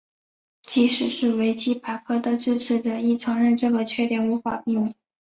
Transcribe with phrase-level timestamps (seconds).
[0.63, 4.95] 即使是维基百科的支持者亦承认这个缺点无法避免。